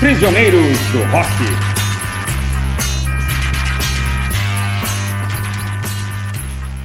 [0.00, 1.28] Prisioneiros do Rock.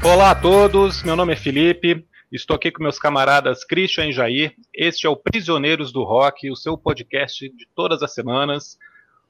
[0.05, 4.55] Olá a todos, meu nome é Felipe, estou aqui com meus camaradas Christian e Jair.
[4.73, 8.77] Este é o Prisioneiros do Rock, o seu podcast de todas as semanas.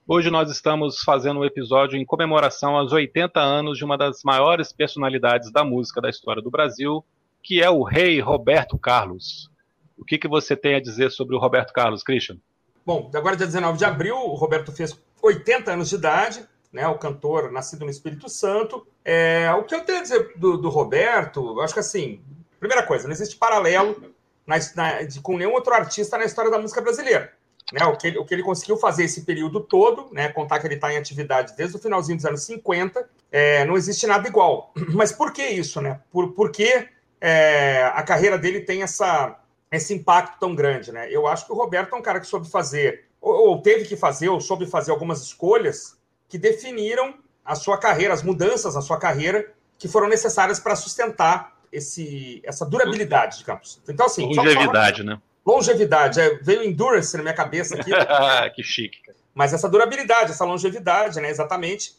[0.06, 4.74] Hoje nós estamos fazendo um episódio em comemoração aos 80 anos de uma das maiores
[4.74, 7.04] personalidades da música da história do Brasil,
[7.42, 9.50] que é o rei Roberto Carlos.
[9.98, 12.38] O que, que você tem a dizer sobre o Roberto Carlos, Christian?
[12.86, 16.98] Bom, agora dia 19 de abril, o Roberto fez 80 anos de idade, né, o
[16.98, 18.86] cantor nascido no Espírito Santo.
[19.04, 22.22] É, o que eu tenho a dizer do, do Roberto, acho que assim,
[22.60, 24.14] primeira coisa, não existe paralelo
[24.46, 27.34] na, na, de, com nenhum outro artista na história da música brasileira.
[27.72, 30.66] Né, o, que ele, o que ele conseguiu fazer esse período todo, né, contar que
[30.66, 34.74] ele está em atividade desde o finalzinho dos anos 50, é, não existe nada igual.
[34.94, 35.80] Mas por que isso?
[35.80, 36.00] Né?
[36.12, 36.88] Por, por que
[37.22, 39.40] é, a carreira dele tem essa,
[39.72, 41.12] esse impacto tão grande, né?
[41.12, 43.96] Eu acho que o Roberto é um cara que soube fazer, ou, ou teve que
[43.96, 48.98] fazer, ou soube fazer algumas escolhas que definiram a sua carreira, as mudanças na sua
[48.98, 53.82] carreira que foram necessárias para sustentar esse, essa durabilidade, digamos.
[53.88, 54.26] Então, assim.
[54.34, 55.20] Longevidade, né?
[55.46, 56.20] Longevidade.
[56.20, 57.92] É, veio endurance na minha cabeça aqui.
[58.56, 59.00] que chique.
[59.34, 61.30] Mas essa durabilidade, essa longevidade, né?
[61.30, 61.94] Exatamente.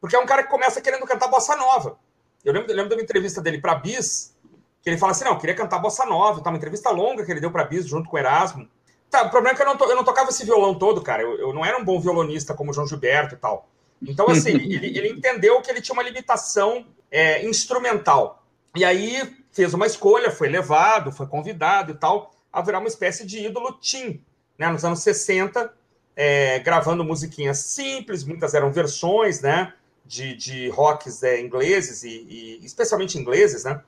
[0.00, 1.98] Porque é um cara que começa querendo cantar bossa nova.
[2.44, 4.36] Eu lembro, eu lembro de uma entrevista dele para Bis,
[4.82, 6.50] que ele fala assim: não, queria cantar bossa nova, tá?
[6.50, 8.68] Uma entrevista longa que ele deu para Bis junto com o Erasmo.
[9.08, 11.22] Tá, o problema é que eu não, to, eu não tocava esse violão todo, cara.
[11.22, 13.68] Eu, eu, não era um bom violonista como o João Gilberto e tal.
[14.02, 18.42] Então, assim, ele, ele, entendeu que ele tinha uma limitação é, instrumental.
[18.74, 23.26] E aí fez uma escolha, foi levado, foi convidado e tal, a virar uma espécie
[23.26, 24.24] de ídolo teen,
[24.58, 24.68] né?
[24.68, 25.72] Nos anos 60,
[26.16, 29.74] é, gravando musiquinhas simples, muitas eram versões, né?
[30.06, 33.80] De, de rocks é, ingleses e, e especialmente ingleses, né?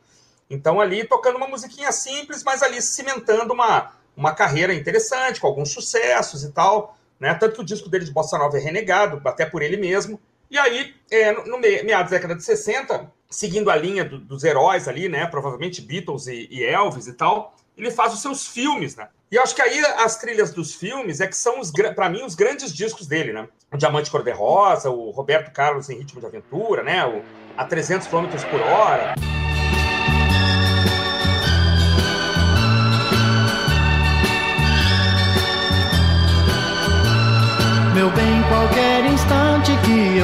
[0.49, 5.71] Então, ali tocando uma musiquinha simples, mas ali cimentando uma, uma carreira interessante, com alguns
[5.71, 6.97] sucessos e tal.
[7.19, 7.33] Né?
[7.35, 10.21] Tanto que o disco dele de Bossa Nova é renegado, até por ele mesmo.
[10.51, 14.87] E aí, é, no meados da década de 60, seguindo a linha do, dos heróis
[14.87, 15.27] ali, né?
[15.27, 19.09] Provavelmente Beatles e, e, Elvis e tal, ele faz os seus filmes, né?
[19.31, 21.61] E acho que aí as trilhas dos filmes é que são,
[21.95, 23.49] para mim, os grandes discos dele, né?
[23.73, 27.05] O Diamante Cor-de-Rosa, o Roberto Carlos em Ritmo de Aventura, né?
[27.05, 27.23] O
[27.57, 29.15] A 300 km por hora.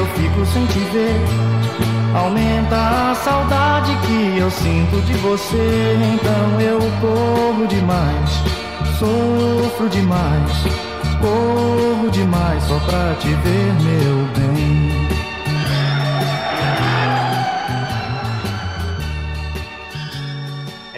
[0.01, 1.21] Eu fico sem te ver,
[2.15, 5.97] aumenta a saudade que eu sinto de você.
[6.15, 8.31] Então eu corro demais,
[8.99, 10.53] sofro demais,
[11.21, 15.00] corro demais só pra te ver, meu bem.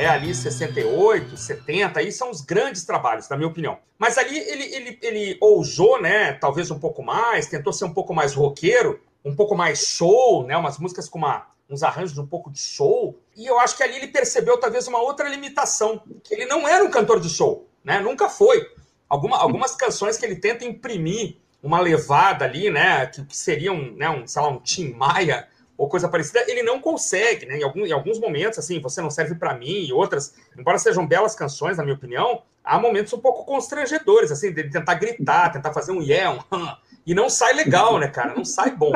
[0.03, 3.79] É ali 68, 70, aí são os grandes trabalhos, na minha opinião.
[3.99, 8.13] Mas ali ele, ele, ele ousou, né, talvez um pouco mais, tentou ser um pouco
[8.13, 12.51] mais roqueiro, um pouco mais soul, né, umas músicas com uma, uns arranjos um pouco
[12.51, 16.47] de soul, e eu acho que ali ele percebeu talvez uma outra limitação, que ele
[16.47, 18.67] não era um cantor de soul, né, nunca foi.
[19.09, 23.95] Alguma, algumas canções que ele tenta imprimir uma levada ali, né, que, que seria um,
[23.95, 25.47] né, um, sei lá, um Tim Maia,
[25.83, 27.59] ou coisa parecida, ele não consegue, né?
[27.59, 31.05] Em, algum, em alguns momentos, assim, você não serve para mim, e outras, embora sejam
[31.05, 35.73] belas canções, na minha opinião, há momentos um pouco constrangedores, assim, de tentar gritar, tentar
[35.73, 36.69] fazer um yeah, um
[37.05, 38.33] e não sai legal, né, cara?
[38.33, 38.93] Não sai bom.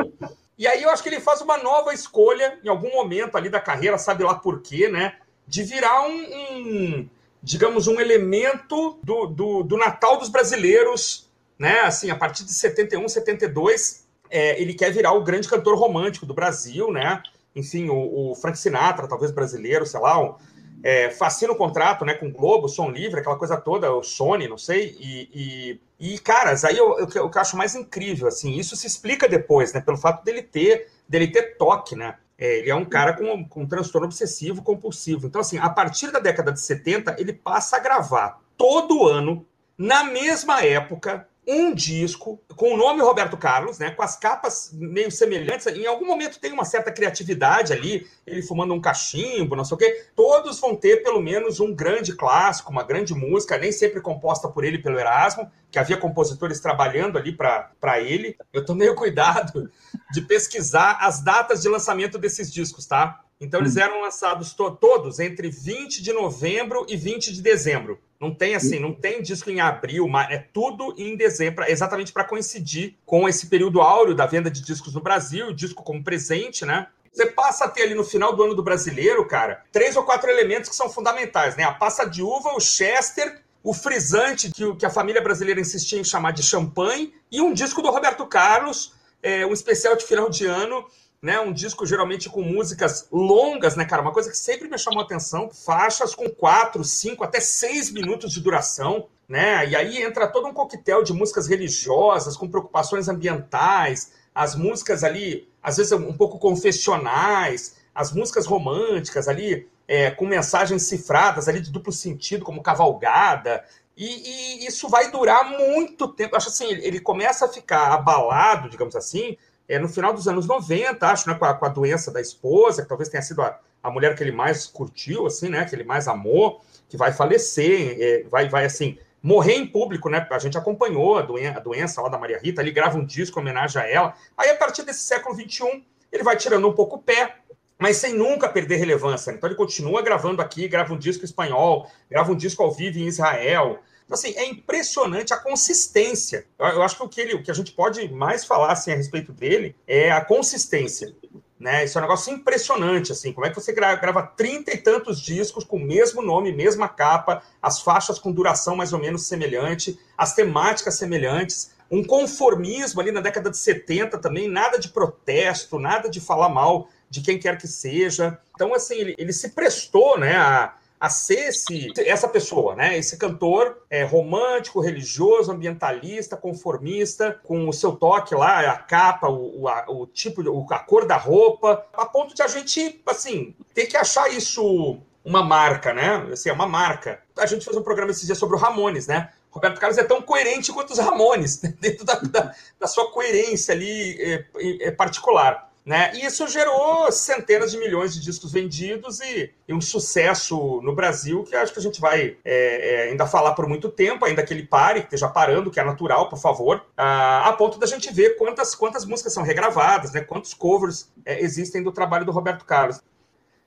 [0.57, 3.59] E aí eu acho que ele faz uma nova escolha em algum momento ali da
[3.59, 5.17] carreira, sabe lá por quê, né?
[5.45, 7.09] De virar um, um
[7.43, 11.81] digamos, um elemento do, do, do Natal dos brasileiros, né?
[11.81, 16.33] Assim, a partir de 71, 72, é, ele quer virar o grande cantor romântico do
[16.33, 17.21] Brasil, né?
[17.55, 20.35] Enfim, o, o Frank Sinatra, talvez brasileiro, sei lá, um,
[20.83, 24.47] é, fascina o contrato né, com o Globo, som livre, aquela coisa toda, o Sony,
[24.47, 24.95] não sei.
[24.99, 29.27] E, e, e caras, aí eu, eu, eu, acho mais incrível, assim, isso se explica
[29.27, 29.81] depois, né?
[29.81, 32.15] Pelo fato dele ter, dele ter toque, né?
[32.37, 35.25] É, ele é um cara com, com um transtorno obsessivo compulsivo.
[35.25, 39.45] Então, assim, a partir da década de 70, ele passa a gravar todo ano,
[39.77, 45.09] na mesma época, um disco com o nome Roberto Carlos, né, com as capas meio
[45.09, 45.65] semelhantes.
[45.67, 49.77] Em algum momento tem uma certa criatividade ali, ele fumando um cachimbo, não sei o
[49.77, 50.05] quê.
[50.13, 54.65] Todos vão ter pelo menos um grande clássico, uma grande música, nem sempre composta por
[54.65, 58.35] ele pelo Erasmo, que havia compositores trabalhando ali para ele.
[58.51, 59.71] Eu tomei o cuidado
[60.11, 63.21] de pesquisar as datas de lançamento desses discos, tá?
[63.39, 63.81] Então eles hum.
[63.81, 67.99] eram lançados to todos entre 20 de novembro e 20 de dezembro.
[68.19, 72.23] Não tem assim, não tem disco em abril, mas é tudo em dezembro, exatamente para
[72.23, 76.87] coincidir com esse período áureo da venda de discos no Brasil, disco como presente, né?
[77.13, 80.29] Você passa a ter ali no final do ano do brasileiro, cara, três ou quatro
[80.29, 81.63] elementos que são fundamentais, né?
[81.63, 86.03] A passa de uva, o Chester, o frisante que, que a família brasileira insistia em
[86.03, 90.45] chamar de champanhe, e um disco do Roberto Carlos, é, um especial de final de
[90.45, 90.85] ano,
[91.21, 91.39] né?
[91.39, 94.01] Um disco geralmente com músicas longas, né, cara?
[94.01, 98.39] Uma coisa que sempre me chamou atenção, faixas com quatro, cinco, até seis minutos de
[98.39, 99.67] duração, né?
[99.67, 105.49] E aí entra todo um coquetel de músicas religiosas, com preocupações ambientais, as músicas ali,
[105.61, 111.71] às vezes um pouco confessionais, as músicas românticas ali, é, com mensagens cifradas ali de
[111.71, 113.65] duplo sentido, como cavalgada.
[113.97, 116.35] E, e isso vai durar muito tempo.
[116.35, 119.35] Acho assim, ele começa a ficar abalado, digamos assim,
[119.67, 122.81] é, no final dos anos 90, acho, né, com a, com a doença da esposa,
[122.81, 125.83] que talvez tenha sido a, a, mulher que ele mais curtiu, assim, né, que ele
[125.83, 130.25] mais amou, que vai falecer, é, vai, vai, assim, morrer em público, né?
[130.31, 133.39] A gente acompanhou a, doen a doença lá da Maria Rita, ele grava um disco
[133.39, 134.13] em homenagem a ela.
[134.37, 137.35] Aí, a partir desse século XXI, ele vai tirando um pouco o pé,
[137.77, 139.31] mas sem nunca perder relevância.
[139.31, 143.07] Então, ele continua gravando aqui, grava um disco espanhol, grava um disco ao vivo em
[143.07, 143.79] Israel.
[144.07, 146.45] Então, assim, é impressionante a consistência.
[146.57, 148.95] Eu acho que o que, ele, o que a gente pode mais falar assim, a
[148.95, 151.13] respeito dele é a consistência.
[151.59, 151.83] Né?
[151.83, 155.65] Isso é um negócio impressionante, assim, como é que você grava trinta e tantos discos
[155.65, 160.33] com o mesmo nome, mesma capa, as faixas com duração mais ou menos semelhante, as
[160.33, 166.21] temáticas semelhantes, um conformismo ali na década de 70 também, nada de protesto, nada de
[166.21, 168.39] falar mal de quem quer que seja.
[168.55, 172.97] Então, assim, ele, ele se prestou, né, a, a ser esse, essa pessoa, né?
[172.97, 179.67] Esse cantor é, romântico, religioso, ambientalista, conformista, com o seu toque lá, a capa, o,
[179.67, 180.41] a, o tipo,
[180.73, 185.43] a cor da roupa, a ponto de a gente, assim, ter que achar isso uma
[185.43, 186.27] marca, né?
[186.31, 187.21] Assim, é uma marca.
[187.37, 189.29] A gente fez um programa esses dias sobre o Ramones, né?
[189.51, 194.17] Roberto Carlos é tão coerente quanto os Ramones, dentro da, da, da sua coerência ali
[194.21, 194.45] é,
[194.87, 195.66] é particular.
[195.87, 196.11] Né?
[196.15, 201.43] E isso gerou centenas de milhões de discos vendidos e, e um sucesso no Brasil
[201.43, 204.53] que acho que a gente vai é, é, ainda falar por muito tempo, ainda que
[204.53, 208.13] ele pare, que esteja parando, que é natural, por favor, a, a ponto da gente
[208.13, 210.19] ver quantas, quantas músicas são regravadas, né?
[210.19, 212.99] quantos covers é, existem do trabalho do Roberto Carlos.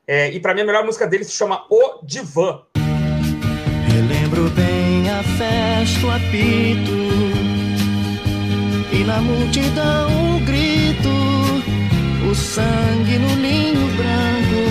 [0.06, 2.60] É, e para mim a melhor música dele se chama O Divã.
[3.90, 7.00] Relembro bem a festa, o apito
[8.92, 11.49] e na multidão um grito
[12.30, 14.62] o sangue no linho branco,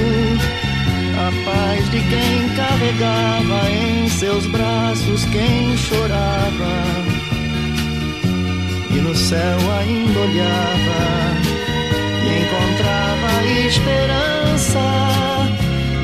[1.17, 6.85] a paz de quem carregava em seus braços quem chorava,
[8.89, 11.01] e no céu ainda olhava
[12.23, 14.79] e encontrava esperança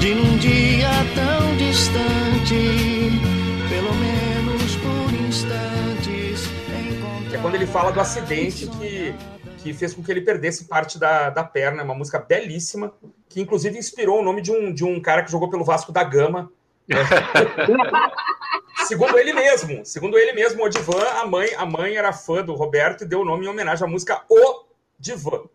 [0.01, 3.22] de num dia tão distante,
[3.69, 6.50] pelo menos por instantes.
[7.31, 9.16] É quando ele fala do acidente que
[9.66, 11.82] que fez com que ele perdesse parte da, da perna.
[11.82, 12.94] É uma música belíssima,
[13.28, 16.04] que inclusive inspirou o nome de um, de um cara que jogou pelo Vasco da
[16.04, 16.52] Gama.
[18.88, 22.54] segundo ele mesmo, segundo ele mesmo, o Divan, a mãe, a mãe era fã do
[22.54, 24.66] Roberto e deu o nome em homenagem à música O
[25.00, 25.46] Divan.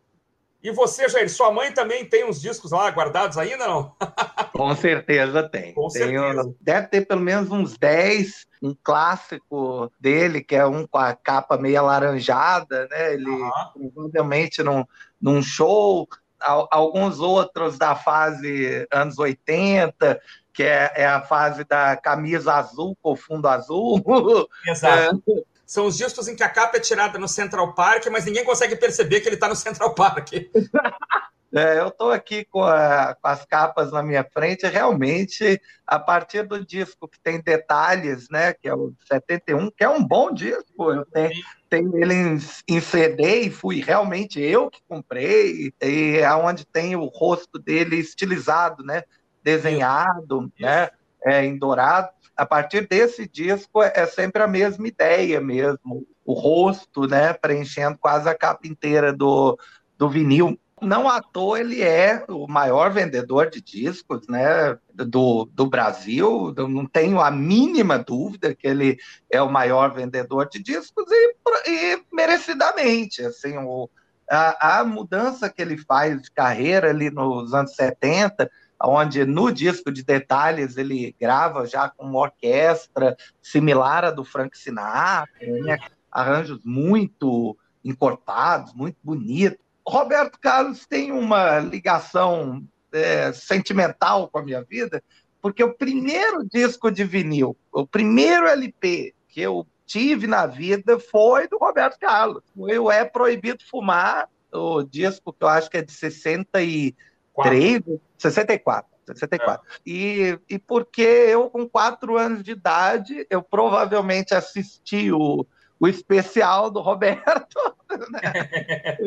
[0.62, 3.94] E você, Jair, sua mãe também tem uns discos lá guardados ainda, não?
[4.52, 5.72] Com certeza tem.
[5.72, 6.54] Com certeza.
[6.60, 11.56] deve ter pelo menos uns 10, um clássico dele, que é um com a capa
[11.56, 13.14] meio alaranjada, né?
[13.14, 13.90] Ele uhum.
[13.94, 14.84] provavelmente num,
[15.20, 16.06] num show,
[16.40, 20.20] alguns outros da fase anos 80,
[20.52, 24.02] que é, é, a fase da camisa azul com fundo azul.
[24.66, 25.22] Exato.
[25.26, 28.44] É, são os discos em que a capa é tirada no Central Park, mas ninguém
[28.44, 30.32] consegue perceber que ele está no Central Park.
[31.52, 36.46] É, eu estou aqui com, a, com, as capas na minha frente, realmente, a partir
[36.46, 40.92] do disco que tem detalhes, né, que é o 71, que é um bom disco,
[40.92, 41.32] eu tenho,
[41.68, 46.94] tenho ele em, em, CD e fui realmente eu que comprei, e é onde tem
[46.94, 49.02] o rosto dele estilizado, né,
[49.42, 50.62] desenhado, Isso.
[50.62, 50.88] né,
[51.24, 52.10] é, em dourado
[52.40, 58.30] a partir desse disco é sempre a mesma ideia mesmo, o rosto, né, preenchendo quase
[58.30, 59.58] a capa inteira do,
[59.98, 60.58] do vinil.
[60.80, 66.54] Não à toa ele é o maior vendedor de discos, né, do, do Brasil.
[66.56, 68.96] Eu não tenho a mínima dúvida que ele
[69.28, 71.34] é o maior vendedor de discos e,
[71.66, 73.90] e merecidamente, assim, o,
[74.30, 78.50] a, a mudança que ele faz de carreira ali nos anos 70
[78.82, 84.56] onde no disco de detalhes ele grava já com uma orquestra similar à do Frank
[84.56, 85.78] Sinatra, né?
[86.10, 89.58] arranjos muito encorpados, muito bonitos.
[89.86, 95.02] Roberto Carlos tem uma ligação é, sentimental com a minha vida,
[95.40, 101.48] porque o primeiro disco de vinil, o primeiro LP que eu tive na vida foi
[101.48, 102.42] do Roberto Carlos.
[102.54, 106.94] O É Proibido Fumar, o disco que eu acho que é de 60 e
[107.34, 108.00] 64.
[108.18, 108.90] 64.
[109.14, 109.66] 64.
[109.66, 109.80] É.
[109.86, 115.46] E, e porque eu, com quatro anos de idade, eu provavelmente assisti o,
[115.78, 117.58] o especial do Roberto,
[118.10, 118.98] né?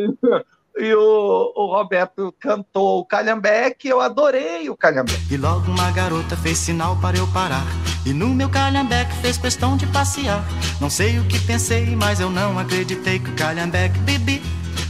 [0.77, 5.33] e o, o, Roberto cantou o Calhambeque, eu adorei o Calhambeque.
[5.33, 7.65] E logo uma garota fez sinal para eu parar,
[8.05, 10.43] e no meu Calhambeque fez questão de passear.
[10.81, 14.41] Não sei o que pensei, mas eu não acreditei que o Calhambeque bibi.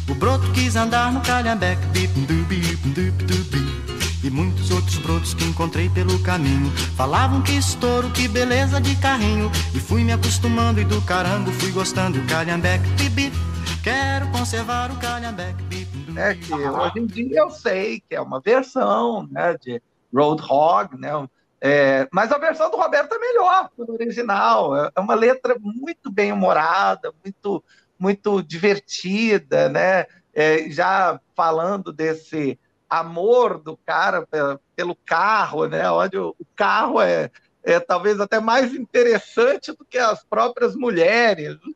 [0.09, 3.83] O broto quis andar no Calhambeque, bip, dubi, dubi, dubi.
[4.23, 9.51] E muitos outros brotos que encontrei pelo caminho Falavam que estouro, que beleza de carrinho
[9.75, 13.33] E fui me acostumando e do carango fui gostando o Calhambeque, bibi
[13.83, 15.85] Quero conservar o calhambeque.
[16.15, 19.81] É que hoje em dia eu sei que é uma versão né, de
[20.13, 21.09] Roadhog, né?
[21.59, 24.73] É, mas a versão do Roberto é melhor do original.
[24.77, 27.61] É, é uma letra muito bem humorada, muito,
[28.03, 30.05] muito divertida, né?
[30.33, 34.27] É, já falando desse amor do cara
[34.75, 35.89] pelo carro, né?
[35.89, 37.31] Onde o carro é,
[37.63, 41.55] é talvez até mais interessante do que as próprias mulheres.
[41.63, 41.73] Uhum.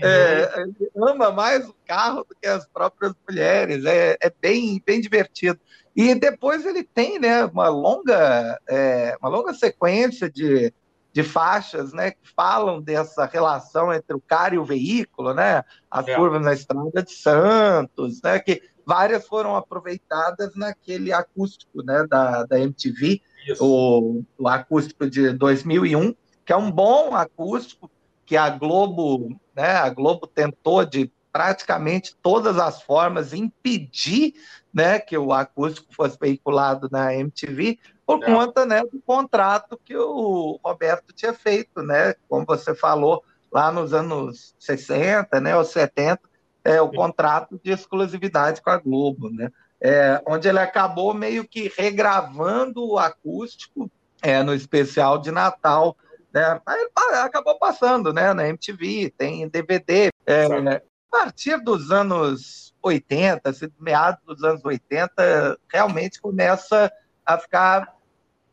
[0.00, 3.84] É, ele ama mais o carro do que as próprias mulheres.
[3.84, 5.58] É, é bem, bem divertido.
[5.96, 10.72] E depois ele tem né, uma, longa, é, uma longa sequência de,
[11.18, 15.64] de faixas né, que falam dessa relação entre o cara e o veículo, né?
[15.90, 16.14] As é.
[16.14, 18.38] curvas na estrada de Santos, né?
[18.38, 23.20] Que várias foram aproveitadas naquele acústico né, da, da MTV
[23.58, 26.14] o, o acústico de 2001,
[26.46, 27.90] que é um bom acústico
[28.24, 34.34] que a Globo, né, a Globo tentou de praticamente todas as formas impedir,
[34.74, 38.26] né, que o acústico fosse veiculado na MTV por é.
[38.26, 43.94] conta, né, do contrato que o Roberto tinha feito, né, como você falou lá nos
[43.94, 46.20] anos 60, né, ou 70,
[46.64, 49.50] é o contrato de exclusividade com a Globo, né?
[49.80, 53.88] é, onde ele acabou meio que regravando o acústico
[54.20, 55.96] é, no especial de Natal.
[56.32, 56.60] Né?
[56.66, 60.10] Aí ele acabou passando né, na MTV, tem DVD.
[60.26, 66.92] É, a partir dos anos 80, assim, meados dos anos 80, realmente começa
[67.24, 67.96] a ficar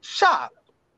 [0.01, 0.55] chato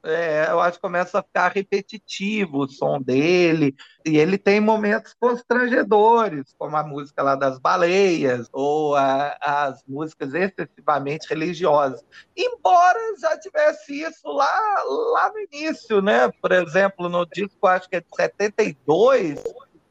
[0.07, 5.13] é, eu acho que começa a ficar repetitivo o som dele, e ele tem momentos
[5.19, 12.05] constrangedores, como a música lá das baleias, ou a, as músicas excessivamente religiosas.
[12.37, 16.31] Embora já tivesse isso lá, lá no início, né?
[16.41, 19.43] Por exemplo, no disco, acho que é de 72,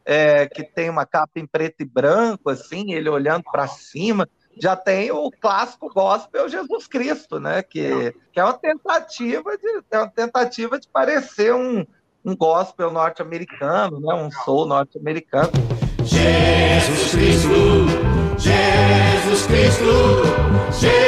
[0.07, 4.27] é, que tem uma capa em preto e branco, assim, ele olhando para cima
[4.59, 7.63] já tem o clássico gospel Jesus Cristo, né?
[7.63, 11.85] Que, que é uma tentativa de é uma tentativa de parecer um,
[12.25, 14.15] um gospel norte-americano, né?
[14.15, 15.53] Um soul norte-americano.
[16.03, 17.87] Jesus Cristo,
[18.39, 19.85] Jesus Cristo,
[20.81, 21.06] Jesus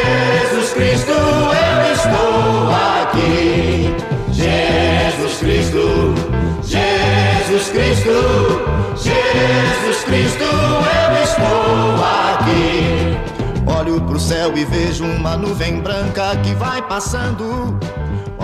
[14.59, 17.79] e vejo uma nuvem branca que vai passando.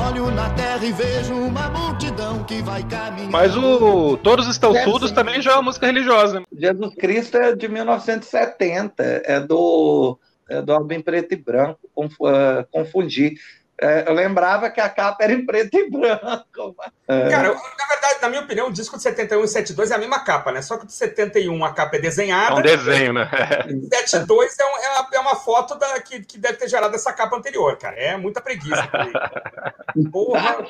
[0.09, 3.33] Olho na terra e vejo uma multidão que vai caminhando.
[3.33, 6.45] Mas o Todos Estão Surdos também já é uma música religiosa.
[6.57, 10.17] Jesus Cristo é de 1970, é do,
[10.49, 11.81] é do álbum preto e branco,
[12.29, 13.35] é, confundi.
[13.81, 16.77] É, eu lembrava que a capa era em preto e branco.
[17.09, 17.29] É.
[17.29, 19.99] Cara, eu, na verdade, na minha opinião, o disco de 71 e 72 é a
[19.99, 20.63] mesma capa, né?
[20.63, 22.55] Só que o de 71 a capa é desenhada.
[22.55, 23.29] É um desenho, né?
[23.91, 27.13] 72 é, um, é, uma, é uma foto da, que, que deve ter gerado essa
[27.13, 27.97] capa anterior, cara.
[27.97, 28.89] É muita preguiça.
[30.13, 30.67] Porra.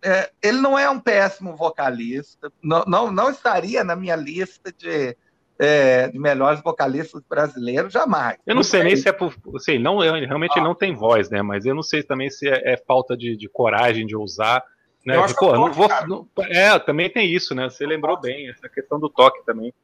[0.00, 5.16] É, ele não é um péssimo vocalista, não, não, não estaria na minha lista de
[5.58, 8.38] é, melhores vocalistas brasileiros, jamais.
[8.46, 9.34] Eu não sei nem se é por.
[9.58, 10.58] Sei, não, realmente ah.
[10.58, 11.42] ele não tem voz, né?
[11.42, 14.62] Mas eu não sei também se é, é falta de, de, coragem de usar.
[15.04, 15.20] Né?
[15.26, 17.68] De, pô, não vou, não, é, também tem isso, né?
[17.68, 19.74] Você lembrou bem, essa questão do toque também.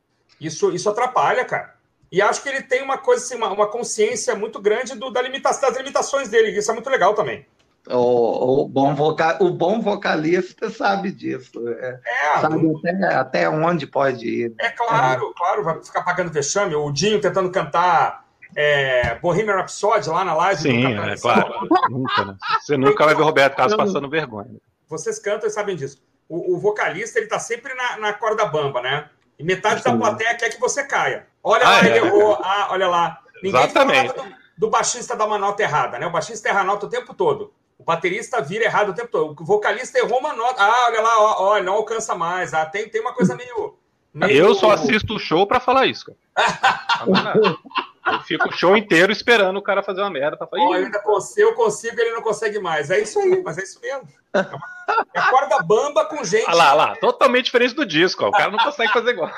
[0.41, 1.75] Isso, isso atrapalha, cara.
[2.13, 5.21] E acho que ele tem uma coisa, assim, uma, uma consciência muito grande do, da
[5.21, 6.57] limitação, das limitações dele.
[6.57, 7.45] Isso é muito legal também.
[7.89, 11.69] O, o, bom vocal, o bom vocalista sabe disso.
[11.69, 14.55] É, é, sabe até, até onde pode ir.
[14.59, 15.39] É claro, é.
[15.39, 16.75] claro, vai ficar pagando vexame.
[16.75, 18.25] O Dinho tentando cantar
[18.57, 20.63] é, Bohemian Rhapsody lá na live.
[20.63, 21.69] Sim, é claro.
[21.91, 22.37] nunca, né?
[22.61, 24.57] Você nunca vai ver o Roberto Carlos passando vergonha.
[24.89, 26.03] Vocês cantam e sabem disso.
[26.29, 29.11] O, o vocalista ele tá sempre na, na corda bamba, né?
[29.39, 29.91] E metade Sim.
[29.91, 31.27] da plateia quer que você caia.
[31.43, 31.87] Olha ah, lá, é?
[31.87, 32.39] ele errou.
[32.43, 33.21] Ah, olha lá.
[33.43, 34.15] Ninguém Exatamente.
[34.15, 34.25] Do,
[34.57, 36.07] do, baixista dar uma nota errada, né?
[36.07, 37.53] O baixista erra a nota o tempo todo.
[37.79, 39.41] O baterista vira errado o tempo todo.
[39.41, 40.63] O vocalista errou uma nota.
[40.63, 42.55] Ah, olha lá, ó, ó não alcança mais.
[42.55, 43.79] Ah, tem, tem uma coisa meio.
[44.13, 44.33] meio...
[44.33, 46.19] Eu só assisto o show para falar isso, cara.
[48.07, 50.63] Eu fico o show inteiro esperando o cara fazer uma merda pra falar.
[50.63, 52.91] Oh, eu ainda consigo, eu consigo, ele não consegue mais.
[52.91, 54.07] É isso aí, mas é isso mesmo.
[54.35, 56.47] É corda bamba com gente.
[56.47, 58.25] Olha lá, olha lá, totalmente diferente do disco.
[58.25, 58.29] Ó.
[58.29, 59.31] O cara não consegue fazer igual.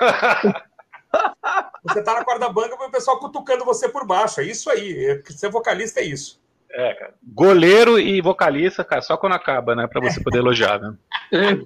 [1.85, 4.41] Você tá na corda bamba e o pessoal cutucando você por baixo.
[4.41, 5.07] É isso aí.
[5.07, 6.41] É, ser vocalista é isso.
[6.73, 7.15] É, cara.
[7.23, 9.87] Goleiro e vocalista, cara, só quando acaba, né?
[9.87, 10.95] Pra você poder elogiar, né?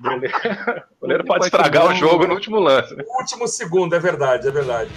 [0.00, 0.34] goleiro,
[1.00, 2.94] goleiro pode estragar o jogo no último lance.
[2.94, 3.04] Né?
[3.20, 4.90] último segundo, é verdade, é verdade.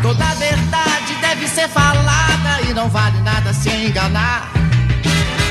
[0.00, 4.50] Toda verdade deve ser falada e não vale nada se enganar.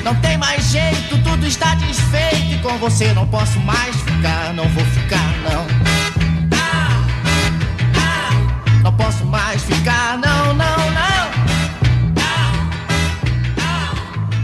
[0.04, 4.68] Não tem mais jeito, tudo está desfeito e com você não posso mais ficar, não
[4.70, 5.81] vou ficar, não.
[8.92, 11.32] Não posso mais ficar, não, não, não.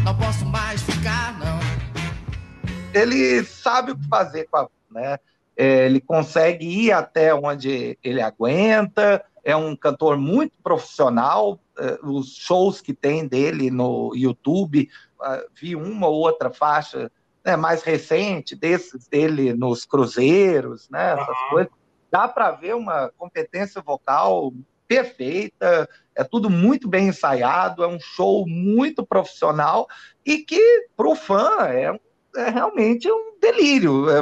[0.05, 1.59] Não posso mais ficar, não.
[2.93, 4.69] Ele sabe o que fazer com a.
[4.89, 5.17] Né?
[5.57, 11.59] É, ele consegue ir até onde ele aguenta, é um cantor muito profissional.
[11.77, 14.89] É, os shows que tem dele no YouTube,
[15.21, 17.11] ah, vi uma ou outra faixa
[17.45, 21.49] né, mais recente desses dele nos cruzeiros, né, essas uhum.
[21.49, 21.71] coisas
[22.11, 24.53] dá para ver uma competência vocal
[24.87, 29.87] perfeita, é tudo muito bem ensaiado, é um show muito profissional
[30.25, 31.99] e que para o fã é,
[32.37, 34.09] é, realmente um delírio.
[34.09, 34.21] É,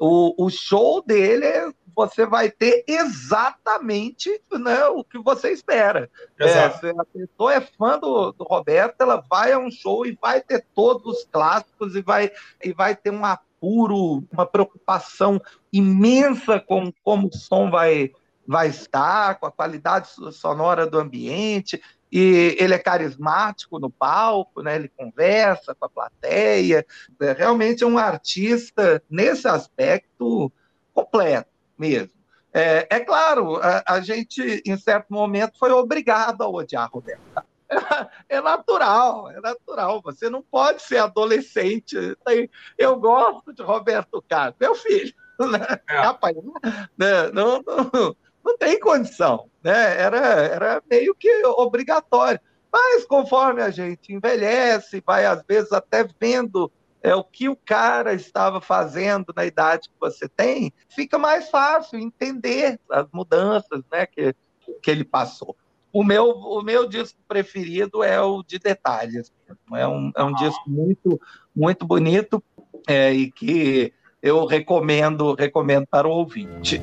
[0.00, 6.08] o, o show dele é, você vai ter exatamente né, o que você espera.
[6.38, 10.16] É, se a pessoa é fã do, do Roberto, ela vai a um show e
[10.20, 12.30] vai ter todos os clássicos e vai,
[12.62, 13.24] e vai ter um
[13.58, 15.40] apuro, uma preocupação
[15.72, 18.12] imensa com como o som vai,
[18.46, 21.82] vai estar, com a qualidade sonora do ambiente.
[22.10, 24.76] E ele é carismático no palco, né?
[24.76, 26.86] ele conversa com a plateia.
[27.20, 30.50] É, realmente é um artista, nesse aspecto,
[30.94, 32.16] completo mesmo.
[32.50, 37.20] É, é claro, a, a, gente, em certo momento, foi obrigado a odiar Roberto
[38.28, 40.00] é natural, é natural.
[40.02, 41.96] Você não pode ser adolescente.
[42.76, 45.12] Eu gosto de Roberto Carlos, meu filho.
[45.38, 45.64] Né?
[45.88, 46.00] É.
[46.00, 46.34] Rapaz,
[46.98, 47.30] né?
[47.32, 49.48] não, não, não tem condição.
[49.62, 49.96] Né?
[49.96, 52.40] Era, era meio que obrigatório.
[52.72, 56.68] Mas conforme a gente envelhece, vai às vezes até vendo
[57.02, 61.98] é, o que o cara estava fazendo na idade que você tem, fica mais fácil
[61.98, 64.34] entender as mudanças né, que,
[64.82, 65.56] que ele passou.
[65.92, 69.32] O meu, o meu disco preferido é o de detalhes.
[69.74, 71.20] É um, é um disco muito,
[71.54, 72.42] muito bonito
[72.86, 76.80] é, e que eu recomendo, recomendo para o ouvinte.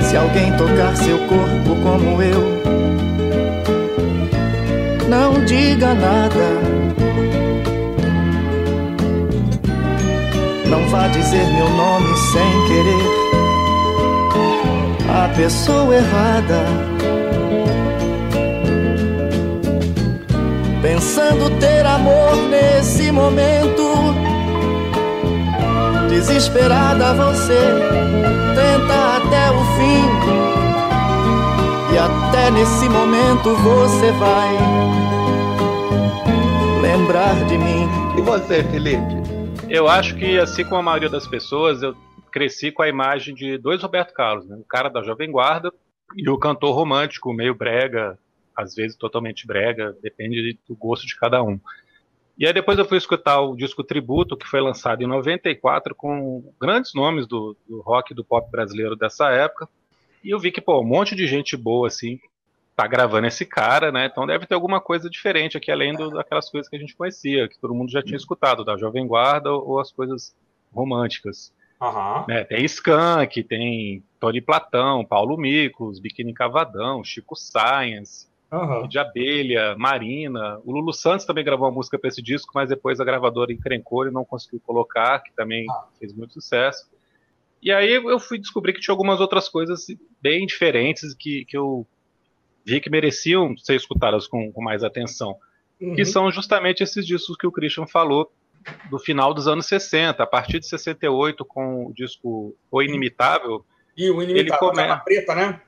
[0.00, 2.64] Se alguém tocar seu corpo como eu,
[5.08, 6.74] não diga nada.
[10.68, 13.23] Não vá dizer meu nome sem querer
[15.14, 16.64] a pessoa errada.
[20.82, 23.94] Pensando ter amor nesse momento,
[26.08, 27.60] desesperada você
[28.56, 30.04] tenta até o fim.
[31.94, 34.58] E até nesse momento você vai
[36.82, 37.88] lembrar de mim.
[38.18, 39.14] E você, Felipe?
[39.68, 41.94] Eu acho que, assim como a maioria das pessoas, eu
[42.34, 44.56] cresci com a imagem de dois Roberto Carlos, né?
[44.56, 45.72] o cara da Jovem Guarda
[46.16, 48.18] e o cantor romântico, meio brega,
[48.56, 51.60] às vezes totalmente brega, depende do gosto de cada um.
[52.36, 56.52] E aí depois eu fui escutar o disco Tributo, que foi lançado em 94, com
[56.60, 59.68] grandes nomes do, do rock e do pop brasileiro dessa época.
[60.24, 62.18] E eu vi que, pô, um monte de gente boa, assim,
[62.74, 64.06] tá gravando esse cara, né?
[64.06, 67.48] Então deve ter alguma coisa diferente aqui, além do, daquelas coisas que a gente conhecia,
[67.48, 70.34] que todo mundo já tinha escutado, da Jovem Guarda ou, ou as coisas
[70.72, 71.52] românticas.
[71.80, 72.24] Uhum.
[72.28, 78.88] Né, tem Skank, tem Tony Platão, Paulo Micos, Biquíni Cavadão, Chico Science, uhum.
[78.88, 80.60] de Abelha, Marina.
[80.64, 84.06] O Lulu Santos também gravou uma música para esse disco, mas depois a gravadora encrencou
[84.06, 85.84] e não conseguiu colocar, que também ah.
[85.98, 86.88] fez muito sucesso.
[87.62, 89.86] E aí eu fui descobrir que tinha algumas outras coisas
[90.20, 91.86] bem diferentes que, que eu
[92.64, 95.36] vi que mereciam ser escutadas com, com mais atenção.
[95.80, 95.94] Uhum.
[95.94, 98.30] Que são justamente esses discos que o Christian falou,
[98.90, 100.22] do final dos anos 60.
[100.22, 103.64] A partir de 68, com o disco O Inimitável.
[103.96, 105.04] E o Inimitável, ele come...
[105.04, 105.60] preta, né?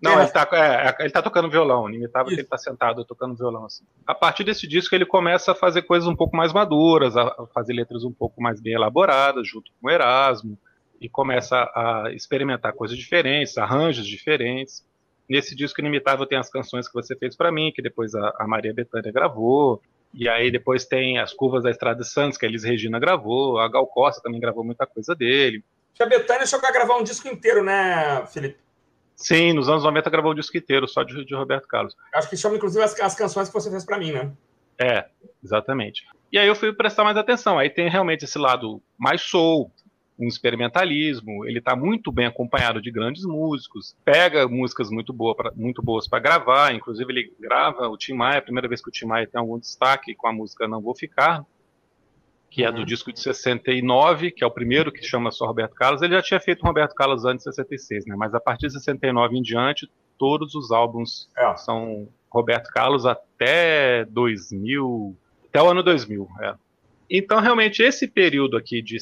[0.00, 0.22] Não, é.
[0.22, 3.66] ele, tá, é, ele tá tocando violão, inimitável que ele tá sentado tocando violão.
[3.66, 3.84] Assim.
[4.06, 7.74] A partir desse disco, ele começa a fazer coisas um pouco mais maduras, a fazer
[7.74, 10.58] letras um pouco mais bem elaboradas, junto com o Erasmo,
[11.00, 14.86] e começa a experimentar coisas diferentes, arranjos diferentes.
[15.28, 18.46] Nesse disco Inimitável tem as canções que você fez para mim, que depois a, a
[18.46, 22.48] Maria Bethânia gravou, E aí depois tem as curvas da Estrada de Santos, que a
[22.48, 25.64] Elis Regina gravou, a Gal Costa também gravou muita coisa dele.
[26.00, 28.58] A Betânia chegou a gravar um disco inteiro, né, Felipe?
[29.14, 31.94] Sim, nos anos 90 gravou o disco inteiro, só de, de Roberto Carlos.
[32.14, 34.32] Acho que chama, inclusive, as, as canções que você fez para mim, né?
[34.78, 35.04] É,
[35.44, 36.06] exatamente.
[36.32, 37.58] E aí eu fui prestar mais atenção.
[37.58, 39.70] Aí tem realmente esse lado mais soul,
[40.20, 41.46] um experimentalismo.
[41.46, 46.06] Ele está muito bem acompanhado de grandes músicos, pega músicas muito, boa pra, muito boas
[46.06, 46.74] para gravar.
[46.74, 49.58] Inclusive, ele grava o Tim Maia, a primeira vez que o Tim Maia tem algum
[49.58, 51.44] destaque com a música Não Vou Ficar,
[52.50, 52.84] que é do uhum.
[52.84, 56.02] disco de 69, que é o primeiro que chama só Roberto Carlos.
[56.02, 58.14] Ele já tinha feito Roberto Carlos antes de 66, né?
[58.16, 61.56] mas a partir de 69 em diante, todos os álbuns é.
[61.56, 65.16] são Roberto Carlos até 2000,
[65.48, 66.28] até o ano 2000.
[66.42, 66.54] É.
[67.10, 69.00] Então, realmente, esse período aqui de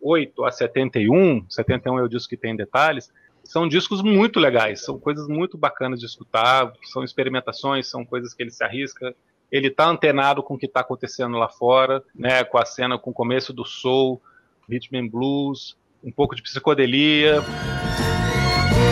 [0.00, 3.10] 68 a 71, 71 é o disco que tem detalhes,
[3.44, 8.42] são discos muito legais, são coisas muito bacanas de escutar, são experimentações, são coisas que
[8.42, 9.14] ele se arrisca.
[9.50, 13.10] Ele está antenado com o que está acontecendo lá fora, né, com a cena, com
[13.10, 14.20] o começo do soul,
[14.68, 17.36] rhythm and blues, um pouco de psicodelia.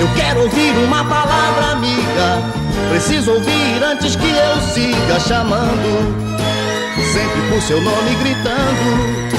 [0.00, 2.40] Eu quero ouvir uma palavra amiga,
[2.88, 6.26] preciso ouvir antes que eu siga chamando
[7.12, 9.35] sempre por seu nome gritando.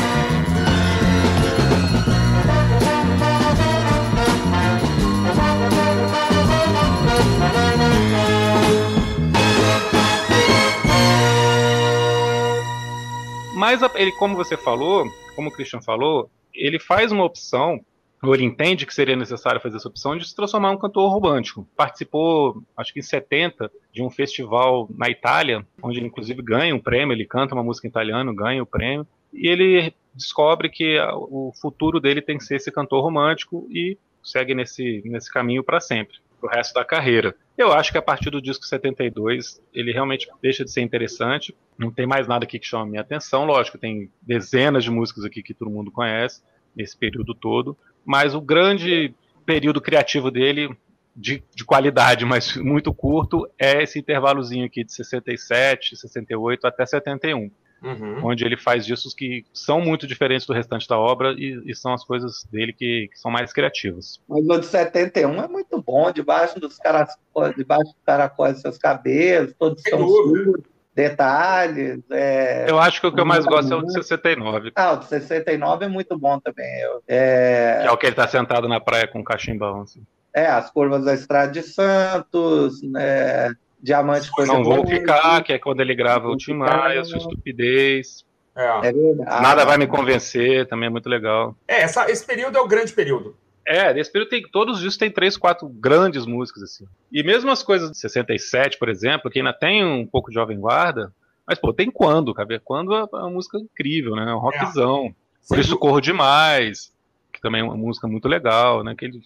[13.57, 17.83] Mas ele, como você falou, como o Christian falou, ele faz uma opção
[18.21, 21.11] ou ele entende que seria necessário fazer essa opção de se transformar em um cantor
[21.11, 21.67] romântico.
[21.75, 26.79] Participou, acho que em 70, de um festival na Itália, onde ele inclusive ganha um
[26.79, 31.51] prêmio, ele canta uma música em italiano, ganha o prêmio, e ele descobre que o
[31.59, 36.17] futuro dele tem que ser esse cantor romântico e segue nesse, nesse caminho para sempre,
[36.47, 37.35] pro resto da carreira.
[37.57, 41.55] Eu acho que a partir do disco 72 ele realmente deixa de ser interessante.
[41.77, 43.45] Não tem mais nada aqui que chama a minha atenção.
[43.45, 46.41] Lógico, tem dezenas de músicas aqui que todo mundo conhece
[46.75, 49.13] nesse período todo mas o grande
[49.45, 50.73] período criativo dele,
[51.13, 57.51] de, de, qualidade, mas muito curto, é esse intervalozinho aqui de 67, 68 até 71.
[57.81, 58.25] Uhum.
[58.25, 61.93] Onde ele faz discos que são muito diferentes do restante da obra e, e são
[61.93, 64.19] as coisas dele que, que, são mais criativas.
[64.27, 68.77] Mas o de 71 é muito bom, debaixo dos caracóis, debaixo dos caracóis dos seus
[68.77, 70.63] cabelos, todos são suros
[70.97, 71.99] detalhes.
[72.09, 72.65] É...
[72.67, 74.71] Eu acho que o que eu mais gosto é o de 69.
[74.75, 76.65] Ah, o de 69 é muito bom também.
[77.07, 77.79] É...
[77.81, 79.81] Que é o que ele está sentado na praia com o cachimbão.
[79.81, 80.01] Assim.
[80.33, 83.53] É, as curvas da Estrada de Santos, né?
[83.81, 88.25] Diamante Coisa Não vou ficar, que é quando ele grava o Tim Maia, Sua Estupidez.
[88.55, 88.89] É.
[88.89, 91.55] é Nada vai me convencer, também é muito legal.
[91.67, 93.35] É, essa, esse período é o grande período.
[93.65, 96.85] É, nesse período tem, todos os discos tem três, quatro grandes músicas, assim.
[97.11, 100.57] E mesmo as coisas de 67, por exemplo, que ainda tem um pouco de Jovem
[100.57, 101.13] Guarda,
[101.45, 102.61] mas, pô, tem quando, cara?
[102.63, 104.29] Quando é uma música incrível, né?
[104.29, 105.07] É um rockzão.
[105.07, 105.13] É.
[105.47, 106.93] Por isso Corro Demais,
[107.31, 108.95] que também é uma música muito legal, né?
[108.97, 109.21] Que ele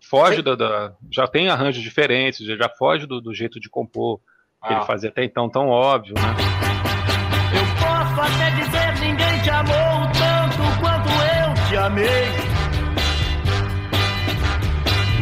[0.00, 4.18] foge da, da, Já tem arranjos diferentes, já foge do, do jeito de compor
[4.66, 4.76] que ah.
[4.76, 6.34] ele fazia até então tão óbvio, né?
[7.54, 12.56] Eu posso até dizer ninguém te amou tanto quanto eu te amei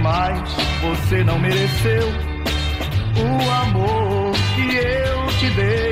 [0.04, 0.38] mas
[0.82, 2.08] você não mereceu
[3.16, 5.83] o amor que eu te dei.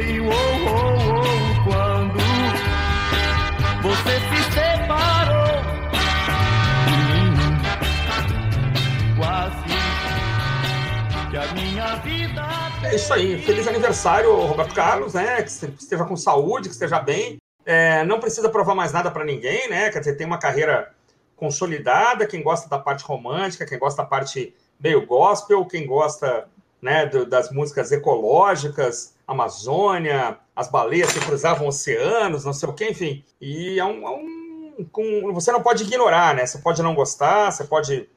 [12.85, 13.41] É isso aí.
[13.43, 15.43] Feliz aniversário, Roberto Carlos, né?
[15.43, 17.39] Que esteja com saúde, que esteja bem.
[17.65, 19.91] É, não precisa provar mais nada para ninguém, né?
[19.91, 20.93] Quer dizer, tem uma carreira
[21.37, 26.49] consolidada, quem gosta da parte romântica, quem gosta da parte meio gospel, quem gosta
[26.81, 32.91] né, do, das músicas ecológicas, Amazônia, as baleias que cruzavam oceanos, não sei o que,
[32.91, 33.25] enfim.
[33.41, 36.47] E é um, é um com, você não pode ignorar, né?
[36.47, 38.09] Você pode não gostar, você pode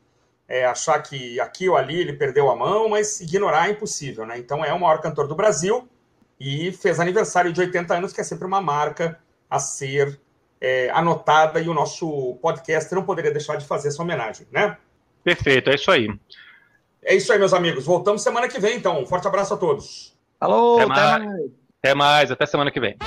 [0.48, 4.38] é, achar que aqui ou ali ele perdeu a mão, mas ignorar é impossível, né?
[4.38, 5.88] Então é o maior cantor do Brasil
[6.40, 10.20] e fez aniversário de 80 anos, que é sempre uma marca a ser
[10.60, 14.78] é, anotada e o nosso podcast não poderia deixar de fazer essa homenagem, né?
[15.24, 16.08] Perfeito, é isso aí.
[17.04, 17.86] É isso aí, meus amigos.
[17.86, 19.00] Voltamos semana que vem, então.
[19.00, 20.16] Um forte abraço a todos.
[20.40, 21.26] Alô, até, até mais.
[21.26, 21.52] mais.
[21.80, 22.98] Até mais, até semana que vem.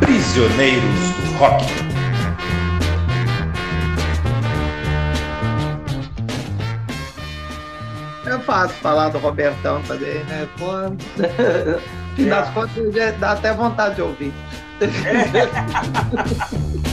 [0.00, 1.95] Prisioneiros do Rock.
[8.46, 10.48] Fácil falar do Robertão também, né?
[10.56, 10.66] Pô,
[12.14, 14.32] fim das contas, dá até vontade de ouvir.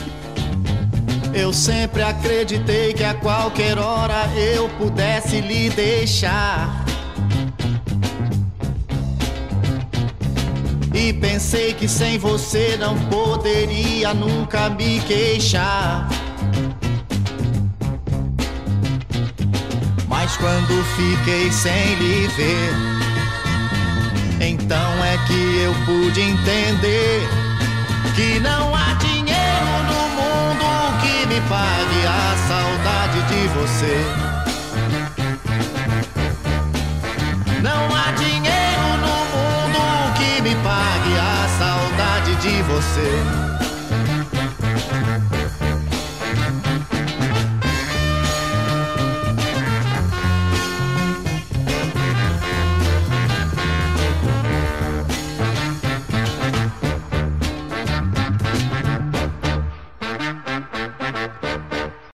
[1.34, 6.86] Eu sempre acreditei que a qualquer hora eu pudesse lhe deixar.
[10.94, 16.08] E pensei que sem você não poderia nunca me queixar.
[20.24, 22.74] Mas quando fiquei sem lhe ver,
[24.40, 27.28] então é que eu pude entender
[28.16, 30.66] que não há dinheiro no mundo
[31.02, 33.98] que me pague a saudade de você.
[37.62, 43.63] Não há dinheiro no mundo que me pague a saudade de você.